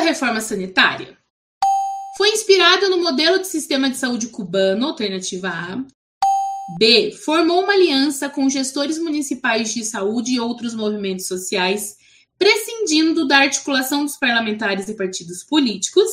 reforma 0.00 0.40
sanitária? 0.40 1.16
Foi 2.16 2.30
inspirado 2.30 2.88
no 2.88 3.02
modelo 3.02 3.40
de 3.40 3.46
sistema 3.46 3.90
de 3.90 3.96
saúde 3.96 4.28
cubano, 4.28 4.86
alternativa 4.86 5.48
A. 5.48 5.84
B. 6.78 7.12
Formou 7.24 7.62
uma 7.62 7.72
aliança 7.72 8.28
com 8.28 8.48
gestores 8.48 8.98
municipais 8.98 9.74
de 9.74 9.84
saúde 9.84 10.32
e 10.32 10.40
outros 10.40 10.74
movimentos 10.74 11.26
sociais, 11.26 11.96
prescindindo 12.38 13.26
da 13.26 13.38
articulação 13.38 14.04
dos 14.04 14.16
parlamentares 14.16 14.88
e 14.88 14.94
partidos 14.94 15.42
políticos. 15.42 16.08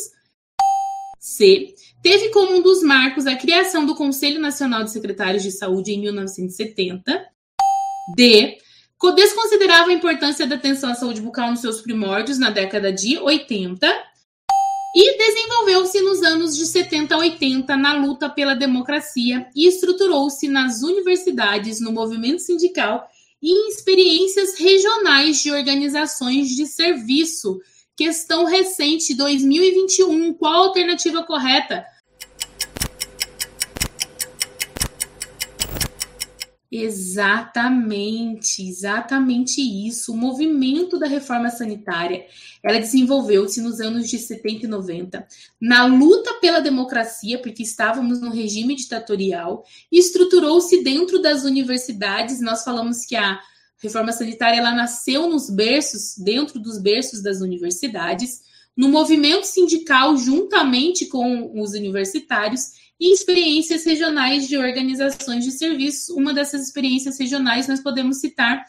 C. 1.20 1.74
Teve 2.02 2.30
como 2.30 2.58
um 2.58 2.62
dos 2.62 2.82
marcos 2.82 3.28
a 3.28 3.36
criação 3.36 3.86
do 3.86 3.96
Conselho 3.96 4.42
Nacional 4.42 4.84
de 4.84 4.92
Secretários 4.92 5.44
de 5.44 5.52
Saúde 5.52 5.92
em 5.92 6.02
1970. 6.02 7.28
D. 8.16 8.58
Desconsiderava 9.10 9.90
a 9.90 9.94
importância 9.94 10.46
da 10.46 10.56
atenção 10.56 10.92
à 10.92 10.94
saúde 10.94 11.22
bucal 11.22 11.50
nos 11.50 11.62
seus 11.62 11.82
primórdios 11.82 12.38
na 12.38 12.50
década 12.50 12.94
de 12.94 13.18
80 13.18 13.88
e 14.96 15.18
desenvolveu-se 15.18 16.02
nos 16.02 16.22
anos 16.22 16.56
de 16.56 16.66
70 16.66 17.16
a 17.16 17.18
80 17.18 17.78
na 17.78 17.94
luta 17.94 18.30
pela 18.30 18.54
democracia 18.54 19.48
e 19.56 19.68
estruturou-se 19.68 20.48
nas 20.48 20.82
universidades, 20.82 21.80
no 21.80 21.92
movimento 21.92 22.40
sindical 22.40 23.08
e 23.42 23.52
em 23.52 23.70
experiências 23.70 24.60
regionais 24.60 25.42
de 25.42 25.52
organizações 25.52 26.50
de 26.50 26.66
serviço. 26.68 27.60
Questão 27.96 28.46
recente 28.46 29.16
2021. 29.16 30.34
Qual 30.34 30.54
a 30.54 30.68
alternativa 30.68 31.24
correta? 31.24 31.86
Exatamente, 36.74 38.66
exatamente 38.66 39.60
isso. 39.60 40.14
O 40.14 40.18
movimento 40.18 40.98
da 40.98 41.06
reforma 41.06 41.50
sanitária, 41.50 42.26
ela 42.64 42.80
desenvolveu-se 42.80 43.60
nos 43.62 43.82
anos 43.82 44.10
de 44.10 44.18
70 44.18 44.66
e 44.66 44.70
90, 44.70 45.28
na 45.60 45.86
luta 45.86 46.36
pela 46.36 46.62
democracia, 46.62 47.42
porque 47.42 47.62
estávamos 47.62 48.22
no 48.22 48.32
regime 48.32 48.74
ditatorial, 48.74 49.66
e 49.92 50.00
estruturou-se 50.00 50.82
dentro 50.82 51.22
das 51.22 51.44
universidades. 51.44 52.40
Nós 52.40 52.64
falamos 52.64 53.06
que 53.06 53.18
a 53.18 53.38
reforma 53.78 54.14
sanitária 54.14 54.60
ela 54.60 54.74
nasceu 54.74 55.28
nos 55.28 55.50
berços, 55.50 56.16
dentro 56.18 56.58
dos 56.58 56.78
berços 56.78 57.22
das 57.22 57.42
universidades, 57.42 58.44
no 58.76 58.90
movimento 58.90 59.44
sindical 59.44 60.16
juntamente 60.18 61.06
com 61.06 61.60
os 61.62 61.72
universitários 61.72 62.72
e 63.00 63.12
experiências 63.14 63.84
regionais 63.84 64.48
de 64.48 64.58
organizações 64.58 65.44
de 65.44 65.52
serviços. 65.52 66.10
Uma 66.10 66.34
dessas 66.34 66.62
experiências 66.62 67.18
regionais 67.20 67.68
nós 67.68 67.82
podemos 67.82 68.20
citar 68.20 68.64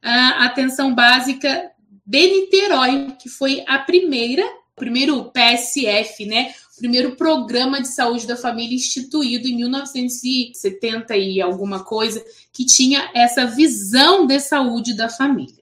a 0.00 0.46
atenção 0.46 0.94
básica 0.94 1.70
de 2.04 2.26
Niterói, 2.26 3.12
que 3.20 3.28
foi 3.28 3.64
a 3.66 3.78
primeira, 3.78 4.44
o 4.44 4.76
primeiro 4.76 5.30
PSF, 5.30 6.26
né? 6.26 6.52
O 6.76 6.78
primeiro 6.78 7.14
programa 7.16 7.80
de 7.80 7.88
saúde 7.88 8.26
da 8.26 8.36
família 8.36 8.74
instituído 8.74 9.46
em 9.46 9.56
1970 9.56 11.16
e 11.16 11.40
alguma 11.40 11.84
coisa, 11.84 12.24
que 12.52 12.64
tinha 12.64 13.10
essa 13.14 13.46
visão 13.46 14.26
de 14.26 14.40
saúde 14.40 14.96
da 14.96 15.08
família. 15.08 15.61